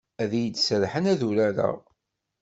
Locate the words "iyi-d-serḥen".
0.33-1.05